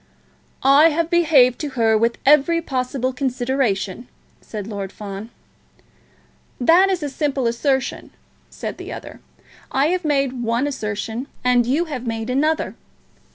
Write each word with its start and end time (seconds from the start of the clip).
"I 0.63 0.89
have 0.89 1.11
behaved 1.11 1.59
to 1.59 1.69
her 1.77 1.95
with 1.95 2.17
every 2.25 2.59
possible 2.59 3.13
consideration," 3.13 4.07
said 4.41 4.65
Lord 4.65 4.91
Fawn. 4.91 5.29
"That 6.59 6.89
is 6.89 7.03
a 7.03 7.07
simple 7.07 7.45
assertion," 7.45 8.09
said 8.49 8.79
the 8.79 8.91
other. 8.91 9.19
"I 9.71 9.89
have 9.89 10.03
made 10.03 10.41
one 10.41 10.65
assertion, 10.65 11.27
and 11.43 11.67
you 11.67 11.85
have 11.85 12.07
made 12.07 12.31
another. 12.31 12.73